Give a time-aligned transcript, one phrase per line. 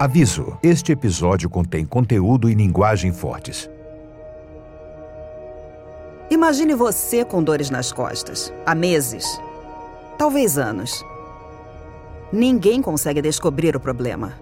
[0.00, 3.68] Aviso: este episódio contém conteúdo e linguagem fortes.
[6.30, 9.26] Imagine você com dores nas costas, há meses,
[10.16, 11.04] talvez anos.
[12.32, 14.38] Ninguém consegue descobrir o problema.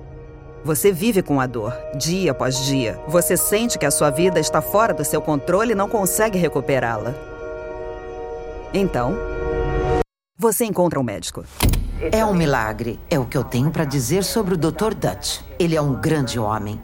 [0.65, 2.97] Você vive com a dor, dia após dia.
[3.09, 7.13] Você sente que a sua vida está fora do seu controle e não consegue recuperá-la.
[8.73, 9.17] Então,
[10.39, 11.43] você encontra um médico.
[12.01, 12.99] É um milagre.
[13.11, 14.95] É o que eu tenho para dizer sobre o Dr.
[14.95, 15.41] Dutch.
[15.59, 16.81] Ele é um grande homem.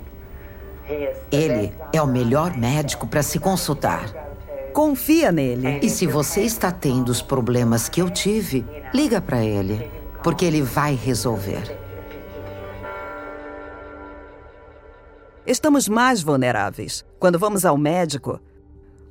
[1.30, 4.12] Ele é o melhor médico para se consultar.
[4.72, 5.78] Confia nele.
[5.82, 9.88] E se você está tendo os problemas que eu tive, liga para ele,
[10.22, 11.78] porque ele vai resolver.
[15.46, 17.05] Estamos mais vulneráveis.
[17.20, 18.41] Quando vamos ao médico,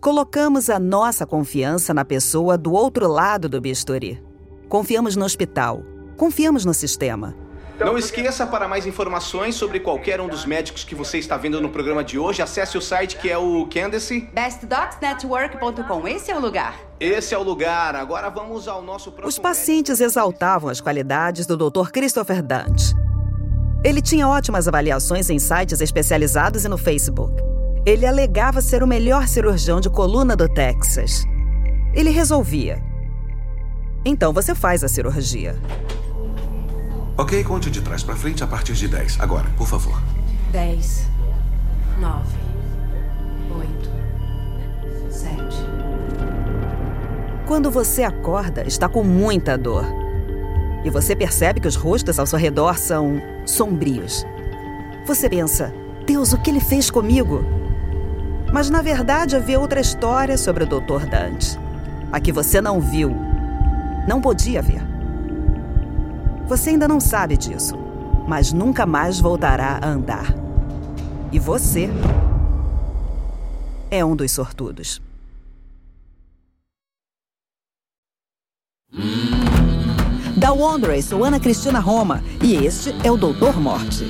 [0.02, 4.22] colocamos a nossa confiança na pessoa do outro lado do bisturi.
[4.68, 5.84] Confiamos no hospital,
[6.18, 7.36] confiamos no sistema.
[7.80, 11.70] Não esqueça, para mais informações sobre qualquer um dos médicos que você está vendo no
[11.70, 14.30] programa de hoje, acesse o site que é o Candace.
[14.32, 16.08] BestDocsNetwork.com.
[16.08, 16.80] Esse é o lugar.
[17.00, 17.96] Esse é o lugar.
[17.96, 19.28] Agora vamos ao nosso próximo.
[19.28, 21.90] Os pacientes exaltavam as qualidades do Dr.
[21.92, 22.94] Christopher Dante.
[23.84, 27.34] Ele tinha ótimas avaliações em sites especializados e no Facebook.
[27.86, 31.26] Ele alegava ser o melhor cirurgião de coluna do Texas.
[31.94, 32.82] Ele resolvia.
[34.06, 35.58] Então você faz a cirurgia.
[37.16, 39.20] Ok, conte de trás para frente a partir de 10.
[39.20, 40.02] Agora, por favor.
[40.52, 41.08] 10,
[42.00, 42.24] 9,
[43.56, 45.38] 8, 7.
[47.46, 49.86] Quando você acorda, está com muita dor.
[50.84, 54.26] E você percebe que os rostos ao seu redor são sombrios.
[55.06, 55.72] Você pensa,
[56.08, 57.46] Deus, o que ele fez comigo?
[58.52, 61.06] Mas na verdade havia outra história sobre o Dr.
[61.06, 61.60] Dante.
[62.12, 63.16] A que você não viu.
[64.08, 64.93] Não podia ver.
[66.48, 67.76] Você ainda não sabe disso,
[68.28, 70.28] mas nunca mais voltará a andar.
[71.32, 71.90] E você
[73.90, 75.02] é um dos sortudos.
[80.38, 84.04] Da Wanderers, sou Ana Cristina Roma e este é o Doutor Morte.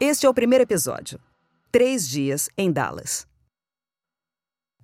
[0.00, 1.18] Este é o primeiro episódio.
[1.70, 3.26] Três dias em Dallas.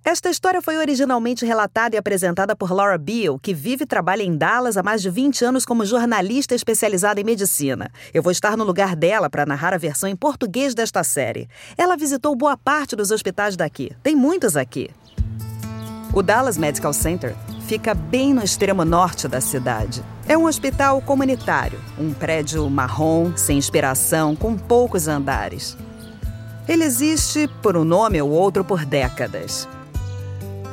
[0.03, 4.37] Esta história foi originalmente relatada e apresentada por Laura Beale, que vive e trabalha em
[4.37, 7.91] Dallas há mais de 20 anos como jornalista especializada em medicina.
[8.13, 11.49] Eu vou estar no lugar dela para narrar a versão em português desta série.
[11.75, 13.91] Ela visitou boa parte dos hospitais daqui.
[14.03, 14.91] Tem muitos aqui.
[16.13, 17.35] O Dallas Medical Center
[17.67, 20.03] fica bem no extremo norte da cidade.
[20.27, 25.75] É um hospital comunitário, um prédio marrom, sem inspiração, com poucos andares.
[26.67, 29.67] Ele existe por um nome ou outro por décadas.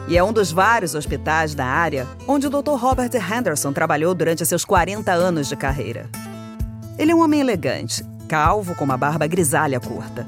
[0.09, 2.77] E é um dos vários hospitais da área onde o Dr.
[2.77, 6.09] Robert Henderson trabalhou durante seus 40 anos de carreira.
[6.99, 10.27] Ele é um homem elegante, calvo com uma barba grisalha curta.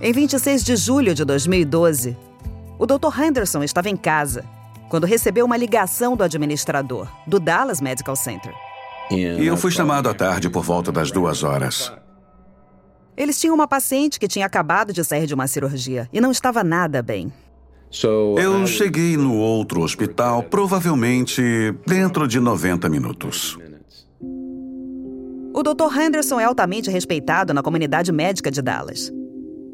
[0.00, 2.16] Em 26 de julho de 2012,
[2.78, 3.20] o Dr.
[3.20, 4.44] Henderson estava em casa
[4.88, 8.54] quando recebeu uma ligação do administrador do Dallas Medical Center.
[9.10, 11.92] E eu fui chamado à tarde por volta das duas horas.
[13.18, 16.62] Eles tinham uma paciente que tinha acabado de sair de uma cirurgia e não estava
[16.62, 17.32] nada bem.
[18.38, 21.42] Eu cheguei no outro hospital provavelmente
[21.84, 23.58] dentro de 90 minutos.
[25.52, 25.98] O Dr.
[26.00, 29.12] Henderson é altamente respeitado na comunidade médica de Dallas.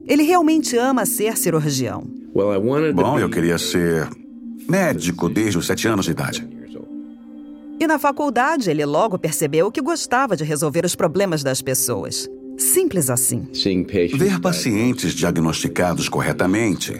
[0.06, 2.06] Ele realmente ama ser cirurgião.
[2.94, 4.09] Bom, eu queria ser
[4.66, 6.49] médico desde os sete anos de idade.
[7.78, 12.27] E na faculdade, ele logo percebeu que gostava de resolver os problemas das pessoas.
[12.56, 13.48] Simples assim.
[14.16, 16.92] Ver pacientes diagnosticados corretamente,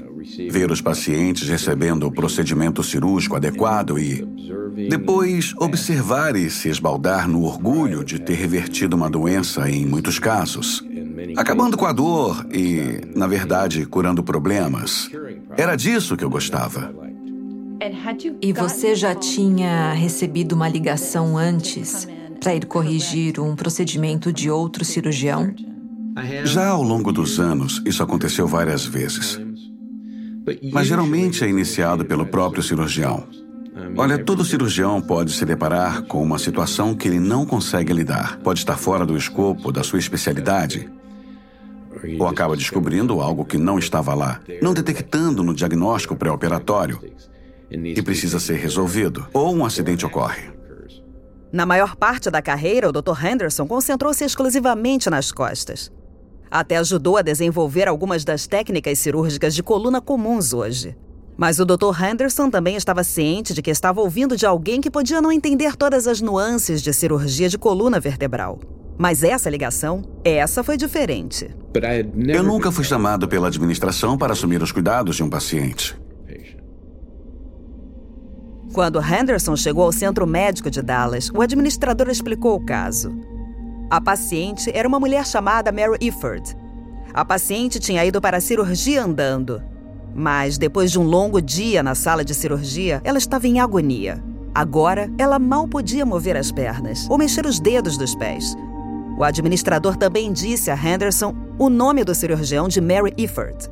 [0.50, 4.26] ver os pacientes recebendo o procedimento cirúrgico adequado e,
[4.88, 10.84] depois, observar e se esbaldar no orgulho de ter revertido uma doença em muitos casos,
[11.37, 15.09] acabando com a dor e, na verdade, curando problemas.
[15.57, 16.92] Era disso que eu gostava.
[18.41, 22.09] E você já tinha recebido uma ligação antes
[22.45, 25.55] para ir corrigir um procedimento de outro cirurgião?
[26.45, 29.41] Já ao longo dos anos, isso aconteceu várias vezes.
[30.71, 33.27] Mas geralmente é iniciado pelo próprio cirurgião.
[33.97, 38.39] Olha, todo cirurgião pode se deparar com uma situação que ele não consegue lidar.
[38.41, 40.91] Pode estar fora do escopo da sua especialidade.
[42.21, 47.01] Ou acaba descobrindo algo que não estava lá, não detectando no diagnóstico pré-operatório
[47.71, 49.27] e precisa ser resolvido.
[49.33, 50.53] Ou um acidente ocorre.
[51.54, 53.24] Na maior parte da carreira, o Dr.
[53.24, 55.89] Henderson concentrou-se exclusivamente nas costas.
[56.51, 60.97] Até ajudou a desenvolver algumas das técnicas cirúrgicas de coluna comuns hoje.
[61.36, 61.95] Mas o Dr.
[62.03, 66.09] Henderson também estava ciente de que estava ouvindo de alguém que podia não entender todas
[66.09, 68.59] as nuances de cirurgia de coluna vertebral.
[68.98, 71.54] Mas essa ligação, essa foi diferente.
[72.27, 75.97] Eu nunca fui chamado pela administração para assumir os cuidados de um paciente.
[78.72, 83.16] Quando Henderson chegou ao centro médico de Dallas, o administrador explicou o caso.
[83.91, 86.57] A paciente era uma mulher chamada Mary Ifford.
[87.13, 89.63] A paciente tinha ido para a cirurgia andando,
[90.15, 94.22] mas depois de um longo dia na sala de cirurgia, ela estava em agonia.
[94.55, 98.57] Agora, ela mal podia mover as pernas ou mexer os dedos dos pés.
[99.17, 103.69] O administrador também disse a Henderson o nome do cirurgião de Mary Ifford.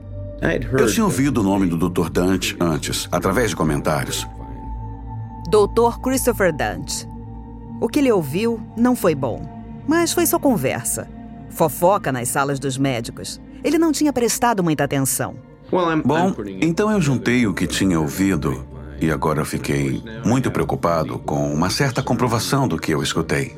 [0.72, 2.10] Eu tinha ouvido o nome do Dr.
[2.10, 4.26] Dante antes, através de comentários.
[5.52, 6.00] Dr.
[6.00, 7.06] Christopher Dante.
[7.78, 9.42] O que ele ouviu não foi bom,
[9.86, 11.06] mas foi só conversa.
[11.50, 13.38] Fofoca nas salas dos médicos.
[13.62, 15.36] Ele não tinha prestado muita atenção.
[16.06, 18.66] Bom, então eu juntei o que tinha ouvido
[18.98, 23.54] e agora fiquei muito preocupado com uma certa comprovação do que eu escutei.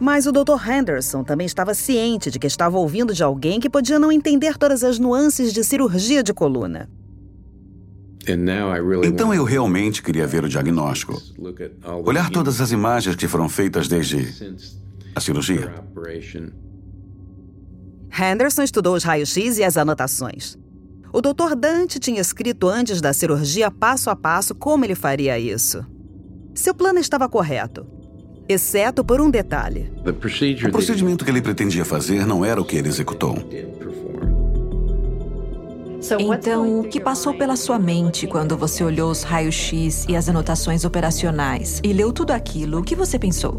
[0.00, 0.68] Mas o Dr.
[0.68, 4.82] Henderson também estava ciente de que estava ouvindo de alguém que podia não entender todas
[4.82, 6.90] as nuances de cirurgia de coluna.
[9.04, 11.20] Então eu realmente queria ver o diagnóstico.
[12.04, 14.28] Olhar todas as imagens que foram feitas desde
[15.14, 15.72] a cirurgia.
[18.16, 20.56] Henderson estudou os raios-x e as anotações.
[21.12, 21.54] O Dr.
[21.56, 25.84] Dante tinha escrito antes da cirurgia passo a passo como ele faria isso.
[26.54, 27.86] Seu plano estava correto,
[28.48, 29.92] exceto por um detalhe.
[30.04, 33.36] O procedimento que ele pretendia fazer não era o que ele executou.
[36.18, 40.84] Então, o que passou pela sua mente quando você olhou os raios-x e as anotações
[40.84, 42.80] operacionais e leu tudo aquilo?
[42.80, 43.56] O que você pensou?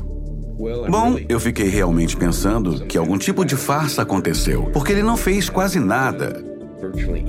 [0.89, 5.49] Bom, eu fiquei realmente pensando que algum tipo de farsa aconteceu, porque ele não fez
[5.49, 6.43] quase nada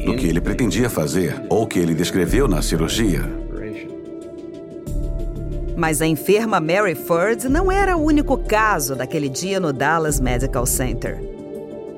[0.05, 3.23] do que ele pretendia fazer ou que ele descreveu na cirurgia.
[5.77, 10.67] Mas a enferma Mary Ford não era o único caso daquele dia no Dallas Medical
[10.67, 11.19] Center.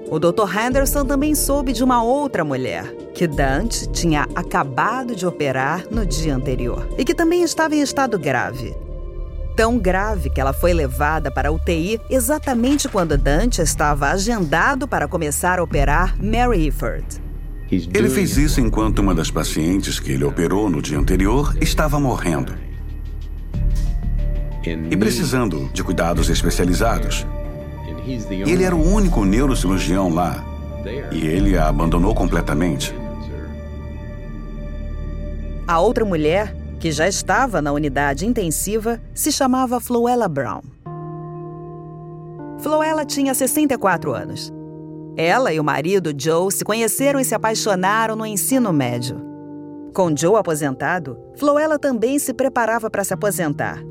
[0.09, 0.49] O Dr.
[0.57, 6.37] Henderson também soube de uma outra mulher, que Dante tinha acabado de operar no dia
[6.37, 8.75] anterior e que também estava em estado grave.
[9.57, 15.09] Tão grave que ela foi levada para a UTI exatamente quando Dante estava agendado para
[15.09, 17.07] começar a operar Mary Ifford.
[17.71, 22.53] Ele fez isso enquanto uma das pacientes que ele operou no dia anterior estava morrendo
[24.91, 27.27] e precisando de cuidados especializados.
[28.47, 30.45] Ele era o único neurocirurgião lá
[31.11, 32.95] e ele a abandonou completamente.
[35.69, 40.61] A outra mulher, que já estava na unidade intensiva, se chamava Floella Brown.
[42.61, 44.53] Floella tinha 64 anos.
[45.17, 49.21] Ela e o marido Joe se conheceram e se apaixonaram no ensino médio.
[49.93, 53.83] Com Joe aposentado, Floella também se preparava para se aposentar.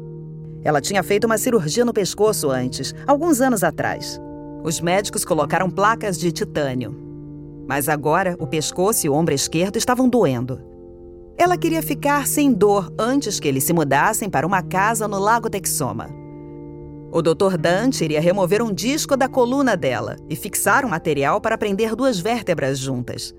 [0.63, 4.17] Ela tinha feito uma cirurgia no pescoço antes, alguns anos atrás.
[4.63, 6.95] Os médicos colocaram placas de titânio.
[7.67, 10.74] Mas agora o pescoço e o ombro esquerdo estavam doendo.
[11.37, 15.49] Ela queria ficar sem dor antes que eles se mudassem para uma casa no Lago
[15.49, 16.09] Texoma.
[17.11, 17.57] O Dr.
[17.57, 22.19] Dante iria remover um disco da coluna dela e fixar um material para prender duas
[22.19, 23.33] vértebras juntas.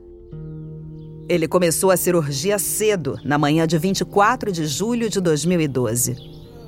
[1.28, 6.16] Ele começou a cirurgia cedo, na manhã de 24 de julho de 2012.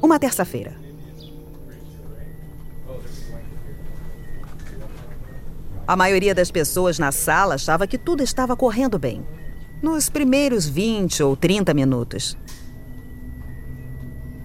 [0.02, 0.76] Uma terça-feira.
[5.86, 9.24] A maioria das pessoas na sala achava que tudo estava correndo bem.
[9.80, 12.36] Nos primeiros 20 ou 30 minutos.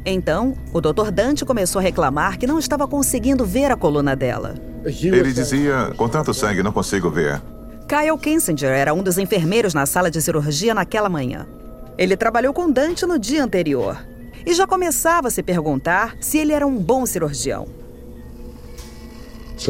[0.05, 1.09] Então, o Dr.
[1.11, 4.55] Dante começou a reclamar que não estava conseguindo ver a coluna dela.
[4.85, 7.41] Ele dizia: com tanto sangue, não consigo ver.
[7.87, 11.47] Kyle Kissinger era um dos enfermeiros na sala de cirurgia naquela manhã.
[11.97, 14.05] Ele trabalhou com Dante no dia anterior
[14.45, 17.82] e já começava a se perguntar se ele era um bom cirurgião.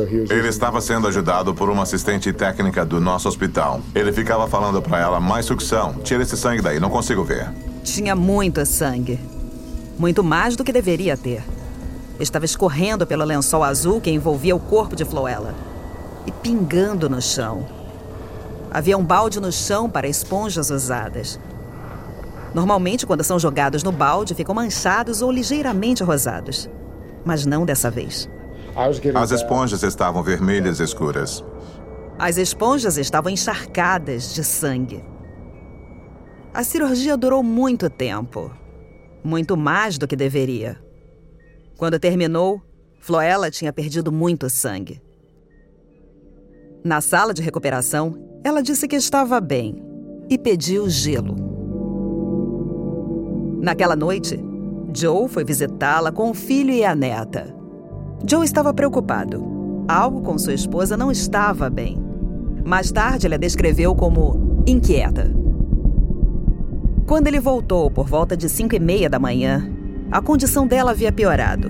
[0.01, 3.81] Ele estava sendo ajudado por uma assistente técnica do nosso hospital.
[3.93, 7.49] Ele ficava falando para ela: mais sucção, tira esse sangue daí, não consigo ver.
[7.83, 9.19] Tinha muito sangue.
[9.97, 11.43] Muito mais do que deveria ter.
[12.19, 15.53] Estava escorrendo pelo lençol azul que envolvia o corpo de Floella
[16.25, 17.65] e pingando no chão.
[18.71, 21.39] Havia um balde no chão para esponjas usadas.
[22.53, 26.69] Normalmente, quando são jogados no balde, ficam manchados ou ligeiramente rosados.
[27.25, 28.29] Mas não dessa vez.
[28.75, 31.43] As esponjas estavam vermelhas escuras.
[32.17, 35.03] As esponjas estavam encharcadas de sangue.
[36.53, 38.51] A cirurgia durou muito tempo.
[39.23, 40.79] Muito mais do que deveria.
[41.77, 42.61] Quando terminou,
[42.99, 45.01] Floella tinha perdido muito sangue.
[46.83, 49.81] Na sala de recuperação, ela disse que estava bem,
[50.29, 51.35] e pediu gelo.
[53.61, 54.37] Naquela noite,
[54.93, 57.62] Joe foi visitá-la com o filho e a neta.
[58.25, 59.85] Joe estava preocupado.
[59.87, 62.01] Algo com sua esposa não estava bem.
[62.65, 65.29] Mais tarde, ele a descreveu como inquieta.
[67.05, 69.69] Quando ele voltou por volta de cinco e meia da manhã,
[70.09, 71.69] a condição dela havia piorado.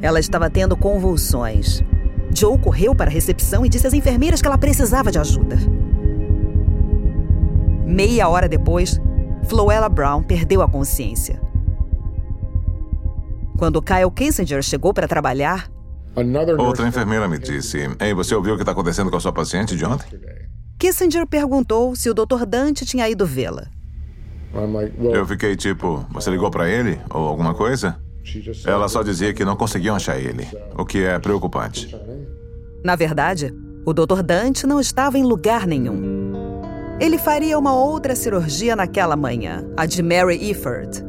[0.00, 1.82] Ela estava tendo convulsões.
[2.34, 5.56] Joe correu para a recepção e disse às enfermeiras que ela precisava de ajuda.
[7.84, 8.98] Meia hora depois,
[9.44, 11.43] Floella Brown perdeu a consciência.
[13.56, 15.68] Quando Kyle Kissinger chegou para trabalhar,
[16.58, 19.76] Outra enfermeira me disse: Ei, você ouviu o que está acontecendo com a sua paciente
[19.76, 20.06] de ontem?
[20.78, 22.46] Kissinger perguntou se o Dr.
[22.46, 23.66] Dante tinha ido vê-la.
[25.12, 27.00] Eu fiquei tipo: Você ligou para ele?
[27.10, 27.96] Ou alguma coisa?
[28.64, 30.46] Ela só dizia que não conseguiam achar ele,
[30.78, 31.94] o que é preocupante.
[32.84, 33.52] Na verdade,
[33.84, 34.22] o Dr.
[34.22, 36.32] Dante não estava em lugar nenhum.
[37.00, 41.03] Ele faria uma outra cirurgia naquela manhã, a de Mary Efford.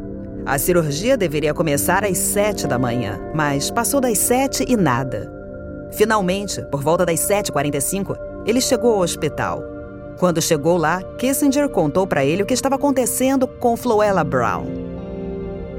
[0.46, 5.32] A cirurgia deveria começar às sete da manhã, mas passou das sete e nada.
[5.92, 9.64] Finalmente, por volta das 7h45, ele chegou ao hospital.
[10.20, 14.68] Quando chegou lá, Kissinger contou para ele o que estava acontecendo com Floella Brown.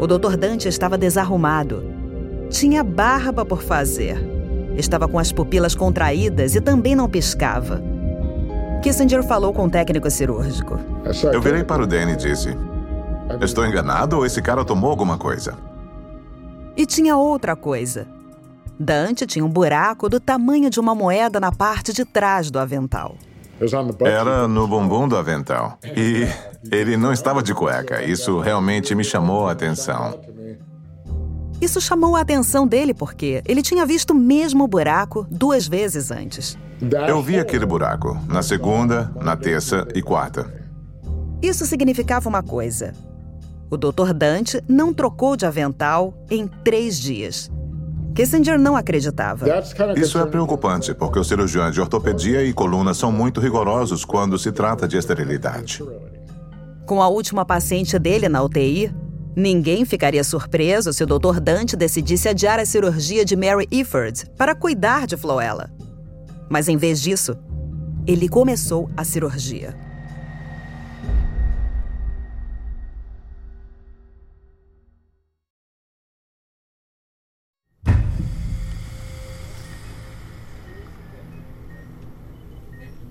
[0.00, 0.36] O Dr.
[0.36, 1.84] Dante estava desarrumado.
[2.50, 4.18] Tinha barba por fazer.
[4.76, 7.80] Estava com as pupilas contraídas e também não piscava.
[8.82, 10.78] Kissinger falou com o técnico cirúrgico.
[11.32, 12.56] Eu virei para o Danny e disse:
[13.40, 15.54] Estou enganado ou esse cara tomou alguma coisa?
[16.76, 18.06] E tinha outra coisa.
[18.78, 23.16] Dante tinha um buraco do tamanho de uma moeda na parte de trás do avental.
[24.04, 25.78] Era no bumbum do avental.
[25.96, 26.26] E
[26.70, 28.02] ele não estava de cueca.
[28.02, 30.20] Isso realmente me chamou a atenção.
[31.58, 36.58] Isso chamou a atenção dele porque ele tinha visto o mesmo buraco duas vezes antes.
[37.08, 40.52] Eu vi aquele buraco na segunda, na terça e quarta.
[41.40, 42.92] Isso significava uma coisa:
[43.70, 44.12] o Dr.
[44.14, 47.50] Dante não trocou de avental em três dias.
[48.14, 49.46] Kissinger não acreditava.
[49.94, 54.50] Isso é preocupante, porque os cirurgiões de ortopedia e coluna são muito rigorosos quando se
[54.50, 55.84] trata de esterilidade.
[56.86, 58.90] Com a última paciente dele na UTI,
[59.36, 61.40] ninguém ficaria surpreso se o Dr.
[61.40, 65.70] Dante decidisse adiar a cirurgia de Mary Efford para cuidar de Floella.
[66.48, 67.36] Mas em vez disso,
[68.06, 69.85] ele começou a cirurgia.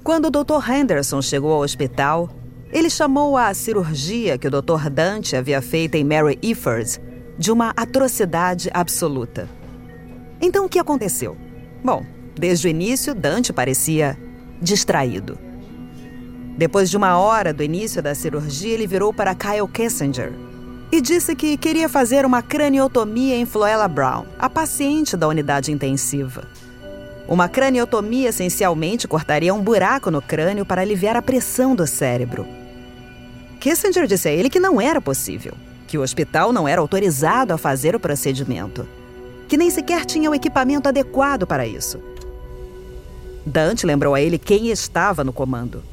[0.05, 0.69] Quando o Dr.
[0.69, 2.29] Henderson chegou ao hospital,
[2.71, 4.87] ele chamou a cirurgia que o Dr.
[4.91, 7.01] Dante havia feito em Mary Efford
[7.39, 9.49] de uma atrocidade absoluta.
[10.39, 11.35] Então o que aconteceu?
[11.83, 14.15] Bom, desde o início, Dante parecia
[14.61, 15.39] distraído.
[16.55, 20.31] Depois de uma hora do início da cirurgia, ele virou para Kyle Kissinger
[20.91, 26.47] e disse que queria fazer uma craniotomia em Floella Brown, a paciente da unidade intensiva.
[27.27, 32.45] Uma craniotomia essencialmente cortaria um buraco no crânio para aliviar a pressão do cérebro.
[33.59, 35.53] Kissinger disse a ele que não era possível,
[35.87, 38.87] que o hospital não era autorizado a fazer o procedimento,
[39.47, 41.99] que nem sequer tinha o equipamento adequado para isso.
[43.43, 45.83] Dante lembrou a ele quem estava no comando.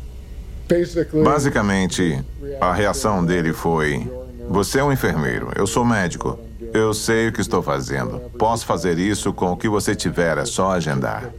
[1.23, 2.23] Basicamente,
[2.61, 4.07] a reação dele foi:
[4.49, 6.39] Você é um enfermeiro, eu sou médico.
[6.73, 8.19] Eu sei o que estou fazendo.
[8.39, 11.31] Posso fazer isso com o que você tiver, é só agendar.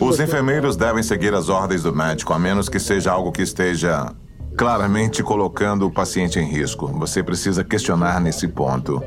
[0.00, 4.10] Os enfermeiros devem seguir as ordens do médico, a menos que seja algo que esteja
[4.56, 6.86] claramente colocando o paciente em risco.
[6.98, 9.02] Você precisa questionar nesse ponto.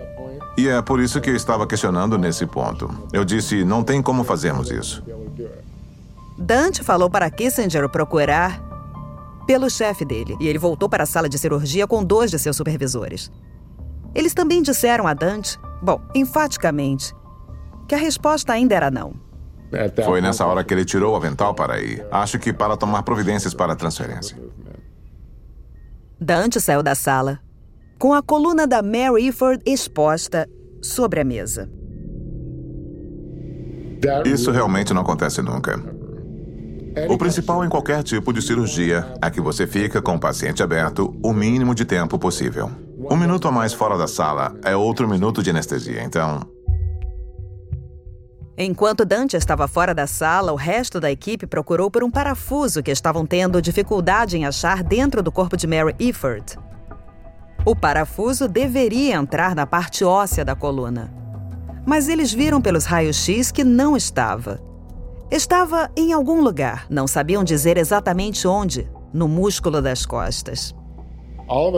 [0.58, 2.90] E é por isso que eu estava questionando nesse ponto.
[3.12, 5.04] Eu disse: não tem como fazermos isso.
[6.38, 8.62] Dante falou para Kissinger procurar
[9.46, 12.56] pelo chefe dele, e ele voltou para a sala de cirurgia com dois de seus
[12.56, 13.32] supervisores.
[14.14, 17.14] Eles também disseram a Dante, bom, enfaticamente,
[17.88, 19.14] que a resposta ainda era não.
[20.06, 22.06] Foi nessa hora que ele tirou o avental para ir.
[22.12, 24.38] Acho que para tomar providências para a transferência.
[26.20, 27.40] Dante saiu da sala,
[28.00, 30.50] com a coluna da Mary Ford exposta
[30.82, 31.70] sobre a mesa.
[34.26, 35.78] Isso realmente não acontece nunca.
[37.10, 41.14] O principal em qualquer tipo de cirurgia é que você fica com o paciente aberto
[41.22, 42.72] o mínimo de tempo possível.
[42.98, 46.40] Um minuto a mais fora da sala é outro minuto de anestesia, então.
[48.58, 52.92] Enquanto Dante estava fora da sala, o resto da equipe procurou por um parafuso que
[52.92, 56.58] estavam tendo dificuldade em achar dentro do corpo de Mary Efford.
[57.66, 61.14] O parafuso deveria entrar na parte óssea da coluna.
[61.86, 64.62] Mas eles viram pelos raios-x que não estava.
[65.32, 70.74] Estava em algum lugar, não sabiam dizer exatamente onde, no músculo das costas.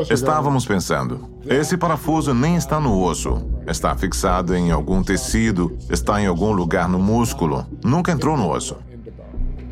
[0.09, 3.47] Estávamos pensando: esse parafuso nem está no osso.
[3.65, 7.65] Está fixado em algum tecido, está em algum lugar no músculo.
[7.83, 8.77] Nunca entrou no osso.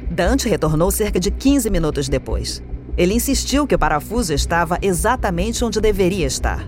[0.09, 2.63] Dante retornou cerca de 15 minutos depois.
[2.97, 6.65] Ele insistiu que o parafuso estava exatamente onde deveria estar.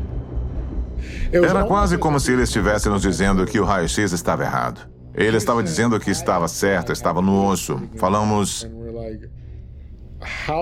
[1.31, 4.96] Era quase como se ele estivesse nos dizendo que o raio-x estava errado.
[5.17, 7.81] Ele estava dizendo que estava certo, estava no osso.
[7.95, 8.69] Falamos.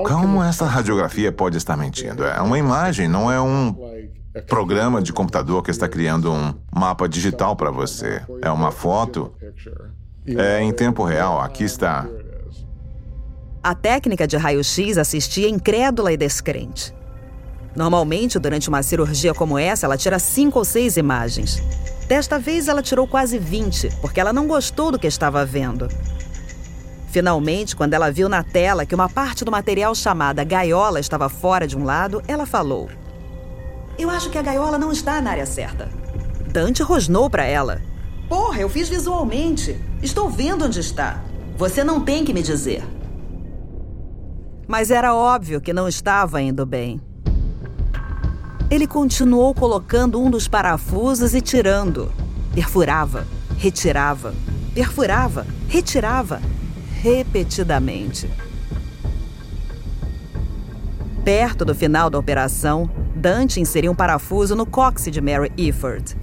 [0.06, 2.24] Como essa radiografia pode estar mentindo?
[2.24, 3.76] É uma imagem, não é um
[4.48, 8.22] programa de computador que está criando um mapa digital para você.
[8.42, 9.34] É uma foto.
[10.26, 12.08] É em tempo real, aqui está.
[13.62, 16.96] A técnica de raio-x assistia incrédula e descrente.
[17.76, 21.62] Normalmente, durante uma cirurgia como essa, ela tira cinco ou seis imagens.
[22.08, 25.88] Desta vez, ela tirou quase 20, porque ela não gostou do que estava vendo.
[27.08, 31.66] Finalmente, quando ela viu na tela que uma parte do material chamada gaiola estava fora
[31.66, 32.90] de um lado, ela falou:
[33.98, 35.90] Eu acho que a gaiola não está na área certa.
[36.48, 37.82] Dante rosnou para ela:
[38.30, 39.80] Porra, eu fiz visualmente.
[40.04, 41.24] Estou vendo onde está.
[41.58, 42.84] Você não tem que me dizer.
[44.68, 47.00] Mas era óbvio que não estava indo bem.
[48.76, 52.12] Ele continuou colocando um dos parafusos e tirando.
[52.54, 53.26] Perfurava,
[53.58, 54.36] retirava,
[54.74, 56.42] perfurava, retirava
[57.02, 58.30] repetidamente.
[61.24, 66.14] Perto do final da operação, Dante inseriu um parafuso no cóccix de Mary Efford.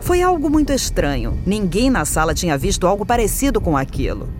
[0.00, 1.38] Foi algo muito estranho.
[1.44, 4.30] Ninguém na sala tinha visto algo parecido com aquilo.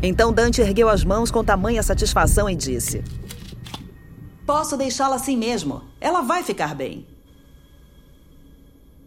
[0.00, 3.02] Então Dante ergueu as mãos com tamanha satisfação e disse:
[4.46, 5.82] Posso deixá-la assim mesmo.
[6.00, 7.06] Ela vai ficar bem.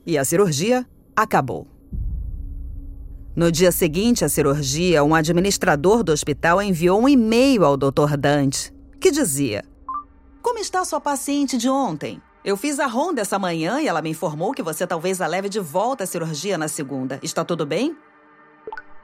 [0.05, 1.67] E a cirurgia acabou.
[3.35, 8.15] No dia seguinte à cirurgia, um administrador do hospital enviou um e-mail ao Dr.
[8.17, 9.65] Dante, que dizia:
[10.41, 12.21] Como está sua paciente de ontem?
[12.45, 15.49] Eu fiz a ronda essa manhã e ela me informou que você talvez a leve
[15.49, 17.19] de volta à cirurgia na segunda.
[17.21, 17.97] Está tudo bem?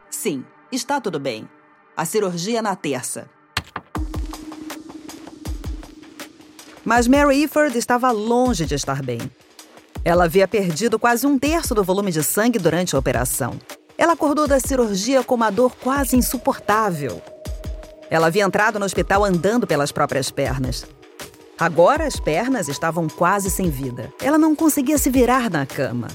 [0.10, 1.50] Sim, está tudo bem.
[1.98, 3.28] A cirurgia na terça.
[6.84, 9.20] Mas Mary Efford estava longe de estar bem.
[10.04, 13.54] Ela havia perdido quase um terço do volume de sangue durante a operação.
[13.98, 17.22] Ela acordou da cirurgia com uma dor quase insuportável.
[18.10, 20.86] Ela havia entrado no hospital andando pelas próprias pernas.
[21.58, 24.12] Agora as pernas estavam quase sem vida.
[24.20, 26.08] Ela não conseguia se virar na cama.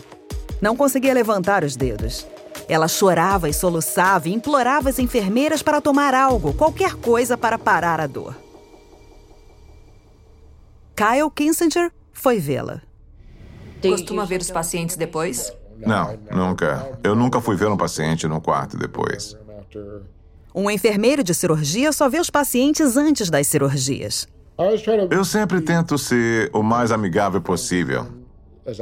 [0.61, 2.27] Não conseguia levantar os dedos.
[2.69, 8.01] Ela chorava e soluçava e implorava as enfermeiras para tomar algo, qualquer coisa para parar
[8.01, 8.35] a dor.
[10.97, 12.81] Kyle Kissinger foi vê-la.
[13.83, 15.53] Costuma ver os pacientes depois?
[15.79, 16.99] Não, nunca.
[17.05, 19.37] Eu nunca fui ver um paciente no quarto depois.
[20.55, 24.27] Um enfermeiro de cirurgia só vê os pacientes antes das cirurgias.
[25.11, 28.07] Eu sempre tento ser o mais amigável possível.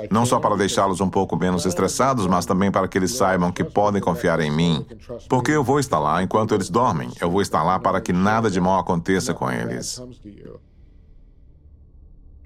[0.08, 3.64] Não só para deixá-los um pouco menos estressados, mas também para que eles saibam que
[3.64, 4.86] podem confiar em mim.
[5.28, 7.10] Porque eu vou estar lá enquanto eles dormem.
[7.20, 10.00] Eu vou estar lá para que nada de mal aconteça com eles.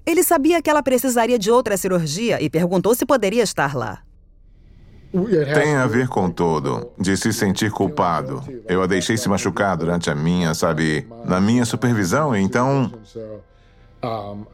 [0.09, 3.99] Ele sabia que ela precisaria de outra cirurgia e perguntou se poderia estar lá.
[5.53, 8.43] Tem a ver com tudo, de se sentir culpado.
[8.67, 12.91] Eu a deixei se machucar durante a minha, sabe, na minha supervisão, então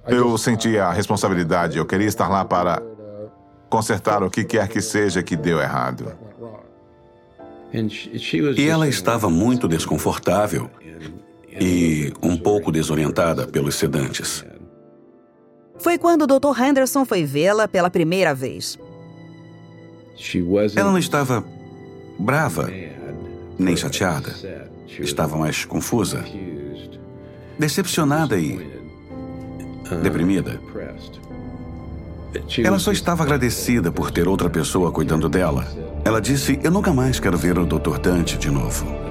[0.06, 1.78] eu senti a responsabilidade.
[1.78, 2.84] Eu queria estar lá para
[3.70, 6.12] consertar o que quer que seja que deu errado.
[8.58, 10.70] E ela estava muito desconfortável
[11.50, 14.44] e um pouco desorientada pelos sedantes.
[15.78, 16.60] Foi quando o Dr.
[16.62, 18.78] Henderson foi vê-la pela primeira vez.
[20.76, 21.44] Ela não estava
[22.18, 22.70] brava,
[23.60, 24.34] nem chateada.
[24.88, 26.24] Estava mais confusa,
[27.60, 28.66] decepcionada e
[30.02, 30.60] deprimida.
[32.64, 35.68] Ela só estava agradecida por ter outra pessoa cuidando dela.
[36.04, 37.98] Ela disse: Eu nunca mais quero ver o Dr.
[38.00, 39.05] Dante de novo.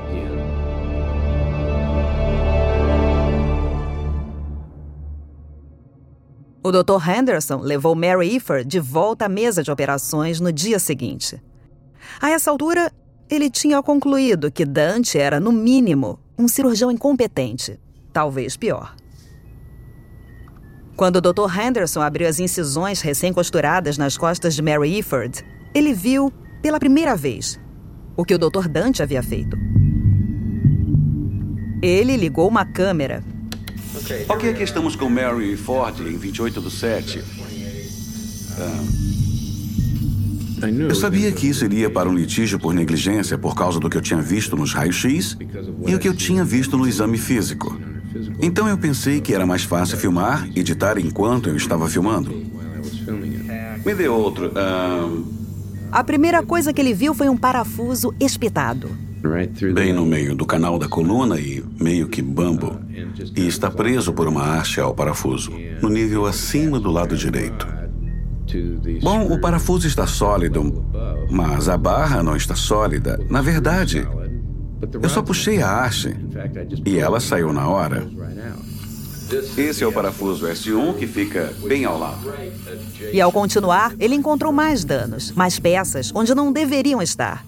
[6.66, 7.06] O Dr.
[7.06, 11.38] Henderson levou Mary Iford de volta à mesa de operações no dia seguinte.
[12.18, 12.90] A essa altura,
[13.28, 17.78] ele tinha concluído que Dante era, no mínimo, um cirurgião incompetente,
[18.14, 18.96] talvez pior.
[20.96, 21.54] Quando o Dr.
[21.54, 27.60] Henderson abriu as incisões recém-costuradas nas costas de Mary Iford, ele viu, pela primeira vez,
[28.16, 28.68] o que o Dr.
[28.68, 29.54] Dante havia feito.
[31.82, 33.22] Ele ligou uma câmera
[34.28, 37.22] Ok, aqui estamos com Mary Ford em 28 do 7.
[38.58, 38.84] Ah,
[40.88, 44.02] Eu sabia que isso iria para um litígio por negligência por causa do que eu
[44.02, 45.38] tinha visto nos raios-x
[45.86, 47.78] e o que eu tinha visto no exame físico.
[48.40, 52.30] Então eu pensei que era mais fácil filmar e editar enquanto eu estava filmando.
[53.84, 54.48] Me dê outro.
[54.48, 55.24] Uh...
[55.90, 58.90] A primeira coisa que ele viu foi um parafuso espetado.
[59.72, 62.78] Bem no meio do canal da coluna e meio que bambo.
[63.36, 67.66] E está preso por uma haste ao parafuso, no nível acima do lado direito.
[69.02, 70.84] Bom, o parafuso está sólido,
[71.30, 73.18] mas a barra não está sólida.
[73.28, 74.06] Na verdade,
[75.02, 76.14] eu só puxei a haste
[76.84, 78.06] e ela saiu na hora.
[79.56, 82.32] Esse é o parafuso S1 que fica bem ao lado.
[83.12, 87.44] E ao continuar, ele encontrou mais danos, mais peças onde não deveriam estar.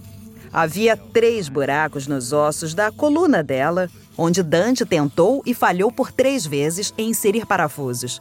[0.53, 6.47] Havia três buracos nos ossos da coluna dela, onde Dante tentou e falhou por três
[6.47, 8.21] vezes em inserir parafusos.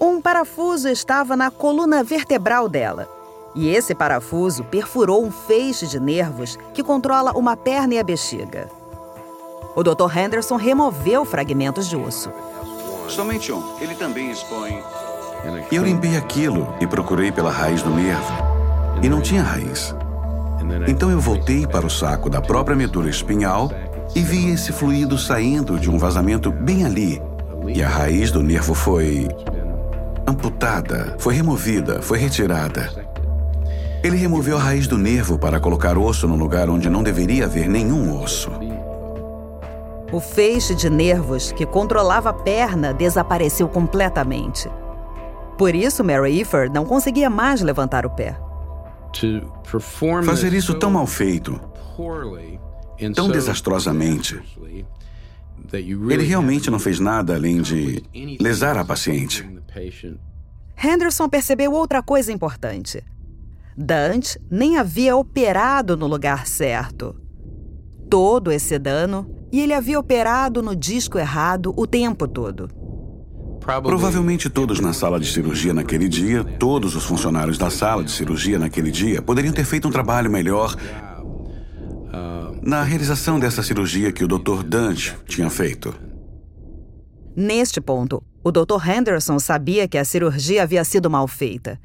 [0.00, 3.08] Um parafuso estava na coluna vertebral dela,
[3.54, 8.68] e esse parafuso perfurou um feixe de nervos que controla uma perna e a bexiga.
[9.74, 10.16] O Dr.
[10.16, 12.30] Henderson removeu fragmentos de osso.
[13.08, 13.62] Somente um.
[13.80, 14.82] Ele também expõe.
[15.70, 18.32] Eu limpei aquilo e procurei pela raiz do nervo.
[19.02, 19.94] E não tinha raiz.
[20.88, 23.70] Então eu voltei para o saco da própria medula espinhal
[24.14, 27.20] e vi esse fluido saindo de um vazamento bem ali.
[27.66, 29.28] E a raiz do nervo foi
[30.26, 32.90] amputada, foi removida, foi retirada.
[34.02, 37.68] Ele removeu a raiz do nervo para colocar osso no lugar onde não deveria haver
[37.68, 38.50] nenhum osso.
[40.12, 44.70] O feixe de nervos que controlava a perna desapareceu completamente.
[45.58, 48.38] Por isso, Mary Ifer não conseguia mais levantar o pé.
[50.24, 51.58] Fazer isso tão mal feito,
[53.14, 54.40] tão desastrosamente,
[55.72, 58.02] ele realmente não fez nada além de
[58.40, 59.46] lesar a paciente.
[60.82, 63.02] Henderson percebeu outra coisa importante.
[63.76, 67.14] Dante nem havia operado no lugar certo.
[68.08, 72.70] Todo esse dano, e ele havia operado no disco errado o tempo todo.
[73.60, 78.60] Provavelmente todos na sala de cirurgia naquele dia, todos os funcionários da sala de cirurgia
[78.60, 80.76] naquele dia, poderiam ter feito um trabalho melhor
[82.66, 84.62] na realização dessa cirurgia que o Dr.
[84.62, 85.94] Dante tinha feito.
[87.34, 88.86] Neste ponto, o Dr.
[88.86, 91.78] Henderson sabia que a cirurgia havia sido mal feita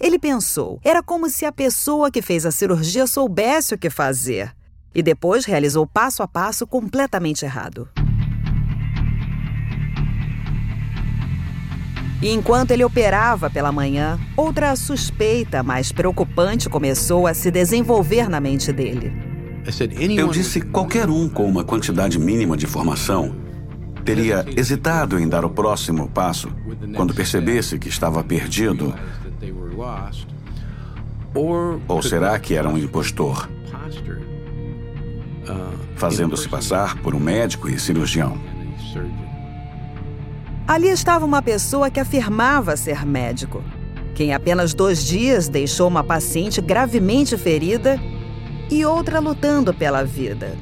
[0.00, 4.52] ele pensou, era como se a pessoa que fez a cirurgia soubesse o que fazer.
[4.94, 7.88] E depois realizou passo a passo completamente errado.
[12.20, 18.38] E enquanto ele operava pela manhã, outra suspeita mais preocupante começou a se desenvolver na
[18.38, 19.31] mente dele.
[20.16, 23.34] Eu disse qualquer um com uma quantidade mínima de informação
[24.04, 26.48] teria hesitado em dar o próximo passo
[26.96, 28.92] quando percebesse que estava perdido
[31.88, 33.48] ou será que era um impostor?
[35.96, 38.38] Fazendo-se passar por um médico e cirurgião.
[40.66, 43.62] Ali estava uma pessoa que afirmava ser médico,
[44.14, 48.00] que em apenas dois dias deixou uma paciente gravemente ferida
[48.70, 50.56] e outra lutando pela vida.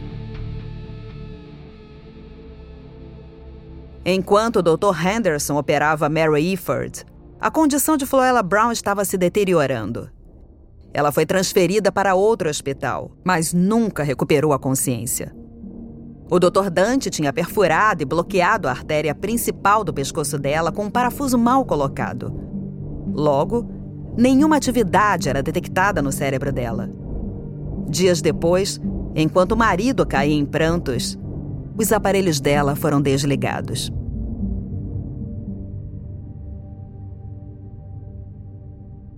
[4.04, 5.06] Enquanto o Dr.
[5.06, 7.04] Henderson operava Mary Eford,
[7.38, 10.10] a condição de Floella Brown estava se deteriorando.
[10.92, 15.34] Ela foi transferida para outro hospital, mas nunca recuperou a consciência.
[16.30, 16.70] O Dr.
[16.70, 21.64] Dante tinha perfurado e bloqueado a artéria principal do pescoço dela com um parafuso mal
[21.64, 22.32] colocado.
[23.12, 23.68] Logo,
[24.16, 26.90] nenhuma atividade era detectada no cérebro dela.
[27.88, 28.80] Dias depois,
[29.14, 31.18] enquanto o marido caía em prantos,
[31.76, 33.90] os aparelhos dela foram desligados.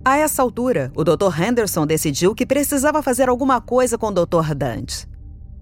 [0.05, 1.41] A essa altura, o Dr.
[1.41, 4.53] Henderson decidiu que precisava fazer alguma coisa com o Dr.
[4.53, 5.07] Dante.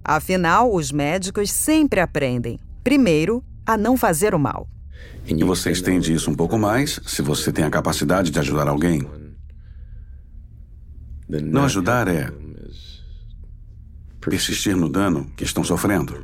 [0.03, 4.67] Afinal, os médicos sempre aprendem, primeiro, a não fazer o mal.
[5.27, 9.07] E você estende isso um pouco mais se você tem a capacidade de ajudar alguém.
[11.29, 12.31] Não ajudar é
[14.21, 16.23] persistir no dano que estão sofrendo.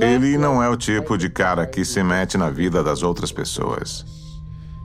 [0.00, 4.04] Ele não é o tipo de cara que se mete na vida das outras pessoas.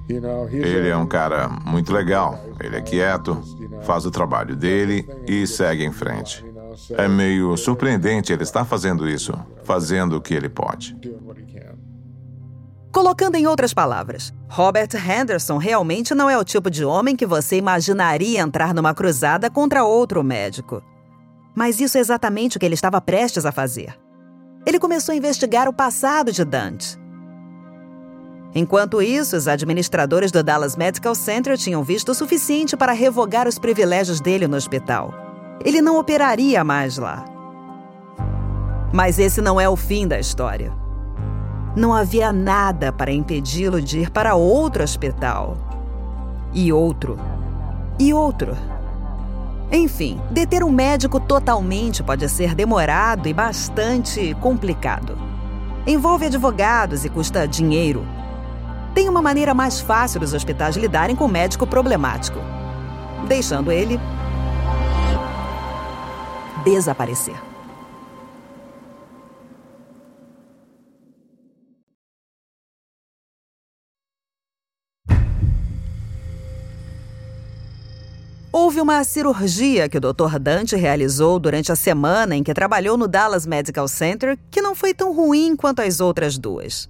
[0.09, 2.43] Ele é um cara muito legal.
[2.59, 3.41] Ele é quieto,
[3.83, 6.43] faz o trabalho dele e segue em frente.
[6.91, 9.33] É meio surpreendente ele estar fazendo isso,
[9.63, 10.97] fazendo o que ele pode.
[12.91, 17.57] Colocando em outras palavras, Robert Henderson realmente não é o tipo de homem que você
[17.57, 20.83] imaginaria entrar numa cruzada contra outro médico.
[21.55, 23.97] Mas isso é exatamente o que ele estava prestes a fazer.
[24.65, 27.01] Ele começou a investigar o passado de Dante
[28.53, 33.57] Enquanto isso, os administradores do Dallas Medical Center tinham visto o suficiente para revogar os
[33.57, 35.13] privilégios dele no hospital.
[35.63, 37.23] Ele não operaria mais lá.
[38.93, 40.80] Mas esse não é o fim da história.
[41.75, 45.57] Não havia nada para impedi-lo de ir para outro hospital.
[46.53, 47.17] E outro.
[47.97, 48.57] E outro.
[49.71, 55.17] Enfim, deter um médico totalmente pode ser demorado e bastante complicado.
[55.87, 58.05] Envolve advogados e custa dinheiro.
[58.93, 62.39] Tem uma maneira mais fácil dos hospitais lidarem com o médico problemático,
[63.29, 63.97] deixando ele
[66.65, 67.50] desaparecer.
[78.53, 80.37] Houve uma cirurgia que o Dr.
[80.37, 84.93] Dante realizou durante a semana em que trabalhou no Dallas Medical Center que não foi
[84.93, 86.89] tão ruim quanto as outras duas.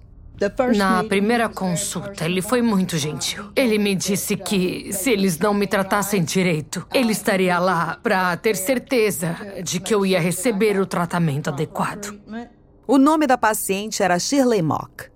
[0.75, 3.51] Na primeira consulta, ele foi muito gentil.
[3.55, 8.55] Ele me disse que se eles não me tratassem direito, ele estaria lá para ter
[8.55, 12.19] certeza de que eu ia receber o tratamento adequado.
[12.87, 15.11] O nome da paciente era Shirley Mock.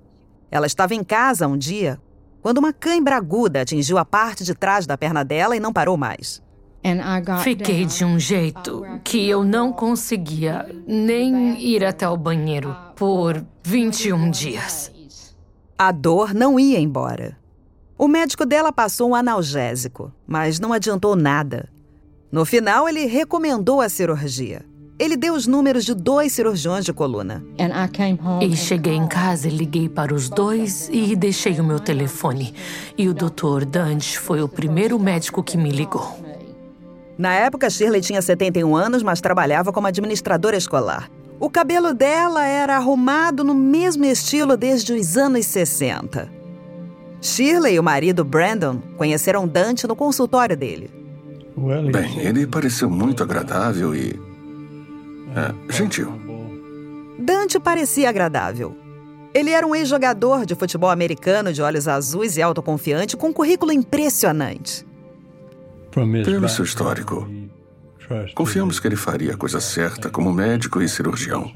[0.52, 2.00] Ela estava em casa um dia
[2.46, 5.98] quando uma cãibra aguda atingiu a parte de trás da perna dela e não parou
[5.98, 6.44] mais.
[7.42, 14.30] Fiquei de um jeito que eu não conseguia nem ir até o banheiro por 21
[14.30, 14.92] dias.
[15.76, 17.36] A dor não ia embora.
[17.98, 21.68] O médico dela passou um analgésico, mas não adiantou nada.
[22.32, 24.64] No final, ele recomendou a cirurgia.
[24.98, 27.44] Ele deu os números de dois cirurgiões de coluna.
[28.42, 32.54] E cheguei em casa, liguei para os dois e deixei o meu telefone.
[32.98, 33.66] E o Dr.
[33.68, 36.18] Dante foi o primeiro médico que me ligou.
[37.18, 41.10] Na época, Shirley tinha 71 anos, mas trabalhava como administradora escolar.
[41.40, 46.30] O cabelo dela era arrumado no mesmo estilo desde os anos 60.
[47.22, 50.90] Shirley e o marido Brandon conheceram Dante no consultório dele.
[51.92, 54.18] Bem, ele pareceu muito agradável e.
[55.36, 56.14] É, gentil.
[57.20, 58.76] Dante parecia agradável.
[59.34, 63.72] Ele era um ex-jogador de futebol americano de olhos azuis e autoconfiante com um currículo
[63.72, 64.86] impressionante.
[65.92, 67.28] Pelo seu histórico,
[68.34, 71.52] Confiamos que ele faria a coisa certa como médico e cirurgião.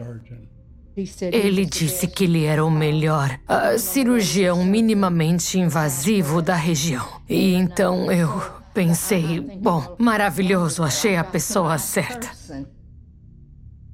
[1.32, 7.08] Ele disse que ele era o melhor uh, cirurgião minimamente invasivo da região.
[7.30, 8.42] E então eu
[8.74, 12.30] pensei, bom, maravilhoso, achei a pessoa certa.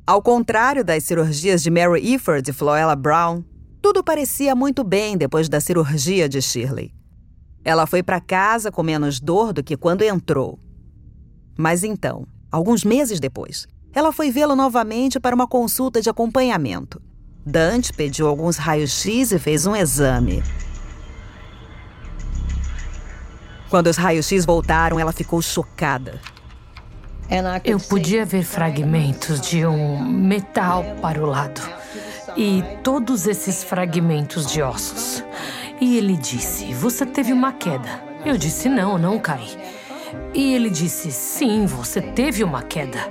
[0.06, 3.44] Ao contrário das cirurgias de Mary Ifford e Floella Brown,
[3.82, 6.94] tudo parecia muito bem depois da cirurgia de Shirley.
[7.64, 10.60] Ela foi para casa com menos dor do que quando entrou.
[11.58, 17.02] Mas então, Alguns meses depois, ela foi vê-lo novamente para uma consulta de acompanhamento.
[17.46, 20.42] Dante pediu alguns raios-x e fez um exame.
[23.70, 26.22] Quando os raios-x voltaram, ela ficou chocada.
[27.64, 31.60] Eu podia ver fragmentos de um metal para o lado
[32.38, 35.24] e todos esses fragmentos de ossos.
[35.82, 38.04] E ele disse: Você teve uma queda.
[38.24, 39.58] Eu disse: Não, não caí.
[40.34, 43.10] E ele disse: Sim, você teve uma queda.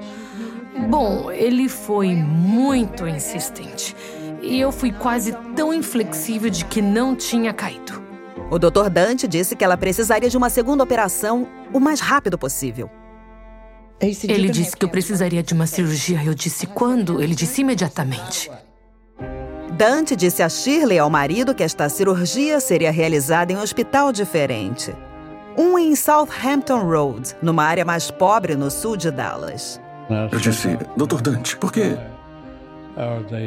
[0.88, 3.96] Bom, ele foi muito insistente.
[4.40, 8.02] E eu fui quase tão inflexível de que não tinha caído.
[8.50, 8.90] O Dr.
[8.90, 12.90] Dante disse que ela precisaria de uma segunda operação o mais rápido possível.
[14.00, 16.22] Ele disse que eu precisaria de uma cirurgia.
[16.24, 17.22] Eu disse quando?
[17.22, 18.50] Ele disse imediatamente.
[19.72, 24.94] Dante disse a Shirley ao marido que esta cirurgia seria realizada em um hospital diferente
[25.56, 29.80] um em Southampton Road, numa área mais pobre no sul de Dallas.
[30.30, 31.20] Eu disse, Dr.
[31.22, 31.96] Dante, por quê?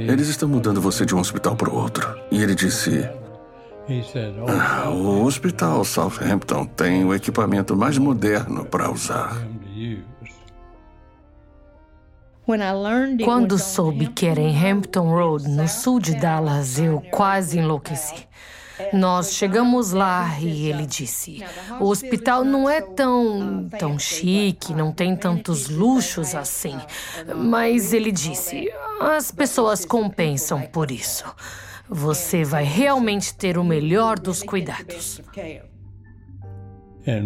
[0.08, 2.18] Eles estão mudando você de um hospital para o outro.
[2.32, 3.08] E ele disse:
[4.48, 9.38] ah, O hospital Southampton tem o equipamento mais moderno para usar.
[13.26, 18.26] Quando soube que era em Hampton Road, no sul de Dallas, eu quase enlouqueci.
[18.94, 21.44] Nós chegamos lá e ele disse:
[21.80, 26.78] o hospital não é tão, tão chique, não tem tantos luxos assim.
[27.36, 31.26] Mas ele disse: as pessoas compensam por isso.
[31.90, 35.22] Você vai realmente ter o melhor dos cuidados.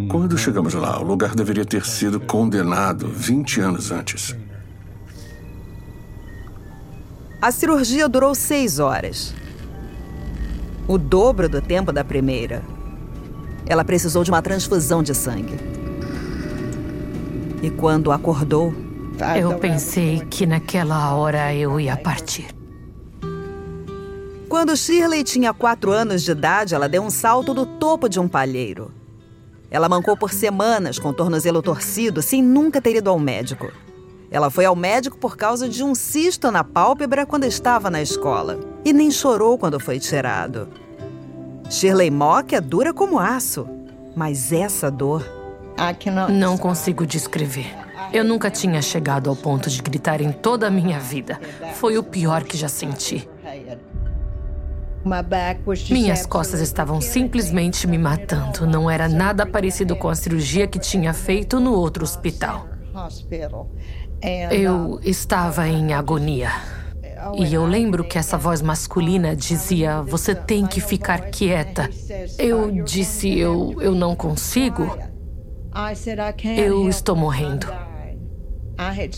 [0.10, 4.36] Quando chegamos lá, o lugar deveria ter sido condenado 20 anos antes.
[7.42, 9.34] A cirurgia durou seis horas
[10.88, 12.62] o dobro do tempo da primeira.
[13.66, 15.58] Ela precisou de uma transfusão de sangue.
[17.62, 18.74] E quando acordou,
[19.40, 22.54] eu pensei que naquela hora eu ia partir.
[24.50, 28.28] Quando Shirley tinha quatro anos de idade, ela deu um salto do topo de um
[28.28, 28.92] palheiro.
[29.70, 33.72] Ela mancou por semanas com o tornozelo torcido, sem nunca ter ido ao médico.
[34.32, 38.58] Ela foi ao médico por causa de um cisto na pálpebra quando estava na escola.
[38.86, 40.70] E nem chorou quando foi tirado.
[41.70, 43.68] Shirley Mock é dura como aço.
[44.16, 45.30] Mas essa dor.
[46.30, 47.76] Não consigo descrever.
[48.14, 51.40] Eu nunca tinha chegado ao ponto de gritar em toda a minha vida.
[51.76, 53.30] Foi o pior que já senti.
[55.90, 58.66] Minhas costas estavam simplesmente me matando.
[58.66, 62.68] Não era nada parecido com a cirurgia que tinha feito no outro hospital.
[64.52, 66.52] Eu estava em agonia.
[67.36, 71.90] E eu lembro que essa voz masculina dizia: Você tem que ficar quieta.
[72.38, 74.98] Eu disse: Eu, eu não consigo.
[76.58, 77.68] Eu estou morrendo.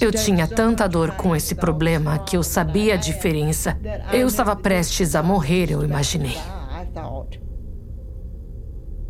[0.02, 3.80] Eu tinha tanta dor com esse problema que eu sabia a diferença.
[4.12, 6.38] Eu estava prestes a morrer, eu imaginei.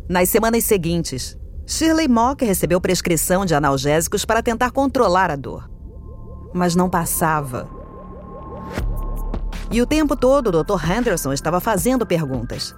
[0.08, 5.73] Nas semanas seguintes, Shirley Mock recebeu prescrição de analgésicos para tentar controlar a dor.
[6.54, 7.68] Mas não passava.
[9.70, 10.90] E o tempo todo o Dr.
[10.90, 12.74] Henderson estava fazendo perguntas.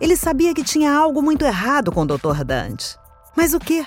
[0.00, 2.42] Ele sabia que tinha algo muito errado com o Dr.
[2.44, 2.96] Dante.
[3.36, 3.84] Mas o quê?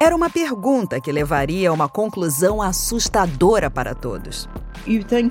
[0.00, 4.46] Era uma pergunta que levaria a uma conclusão assustadora para todos.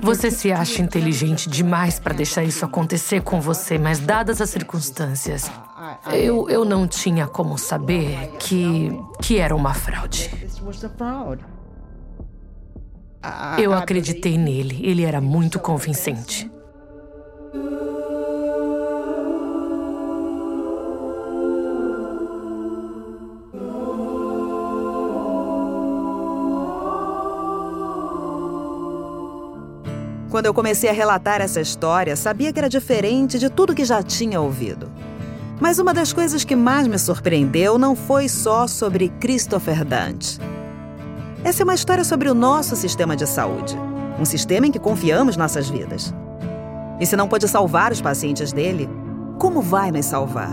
[0.02, 5.50] Você se acha inteligente demais para deixar isso acontecer com você, mas dadas as circunstâncias,
[6.12, 8.90] eu, eu não tinha como saber que,
[9.22, 10.30] que era uma fraude.
[13.58, 16.50] Eu acreditei nele, ele era muito convincente.
[30.30, 34.02] Quando eu comecei a relatar essa história, sabia que era diferente de tudo que já
[34.02, 34.92] tinha ouvido.
[35.58, 40.38] Mas uma das coisas que mais me surpreendeu não foi só sobre Christopher Dante.
[41.46, 43.78] Essa é uma história sobre o nosso sistema de saúde,
[44.18, 46.12] um sistema em que confiamos nossas vidas.
[46.98, 48.90] E se não pode salvar os pacientes dele,
[49.38, 50.50] como vai nos salvar?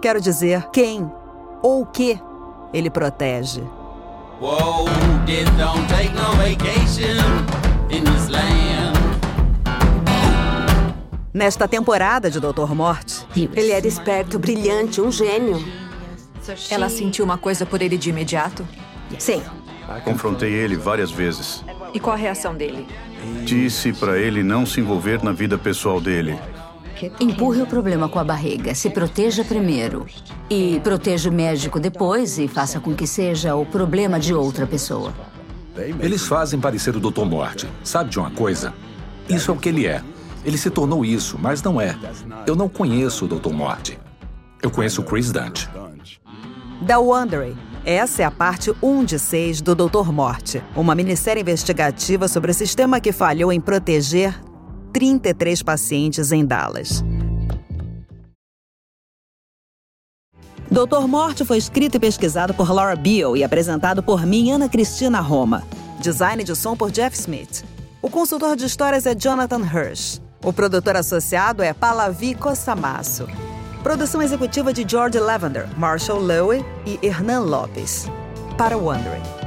[0.00, 1.10] Quero dizer, quem
[1.60, 2.22] ou o que
[2.72, 3.62] ele protege.
[4.40, 4.84] Whoa,
[5.56, 7.18] don't take no vacation
[7.90, 8.96] in this land.
[11.34, 15.60] Nesta temporada de Doutor Morte, ele era esperto, brilhante, um gênio.
[16.70, 18.66] Ela sentiu uma coisa por ele de imediato?
[19.18, 19.42] Sim.
[20.04, 21.64] Confrontei ele várias vezes.
[21.94, 22.86] E qual a reação dele?
[23.44, 26.38] Disse para ele não se envolver na vida pessoal dele.
[27.20, 28.74] Empurre o problema com a barriga.
[28.74, 30.06] Se proteja primeiro.
[30.50, 35.14] E proteja o médico depois e faça com que seja o problema de outra pessoa.
[36.00, 37.24] Eles fazem parecer o Dr.
[37.24, 37.68] Morte.
[37.84, 38.74] Sabe de uma coisa?
[39.28, 40.02] Isso é o que ele é.
[40.44, 41.96] Ele se tornou isso, mas não é.
[42.46, 43.52] Eu não conheço o Dr.
[43.52, 43.98] Morte.
[44.60, 45.68] Eu conheço o Chris Dante.
[46.80, 47.56] Da Wondery.
[47.84, 52.54] Essa é a parte 1 de 6 do Doutor Morte, uma minissérie investigativa sobre o
[52.54, 54.38] sistema que falhou em proteger
[54.92, 57.02] 33 pacientes em Dallas.
[60.70, 65.20] Doutor Morte foi escrito e pesquisado por Laura Beale e apresentado por mim, Ana Cristina
[65.20, 65.64] Roma.
[65.98, 67.64] Design de som por Jeff Smith.
[68.00, 70.20] O consultor de histórias é Jonathan Hirsch.
[70.44, 73.26] O produtor associado é Palavi Cossamasso.
[73.88, 78.06] Produção executiva de George Lavender, Marshall Lowe e Hernan Lopes.
[78.58, 79.37] Para Wondering.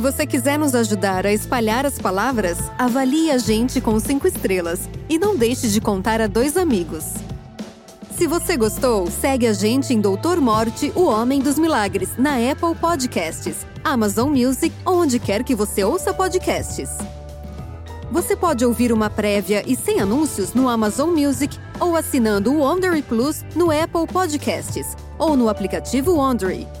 [0.00, 4.88] Se você quiser nos ajudar a espalhar as palavras, avalie a gente com cinco estrelas
[5.10, 7.04] e não deixe de contar a dois amigos.
[8.16, 12.74] Se você gostou, segue a gente em Doutor Morte, o Homem dos Milagres, na Apple
[12.80, 16.88] Podcasts, Amazon Music ou onde quer que você ouça podcasts.
[18.10, 23.02] Você pode ouvir uma prévia e sem anúncios no Amazon Music ou assinando o Wondery
[23.02, 26.79] Plus no Apple Podcasts ou no aplicativo Wondery.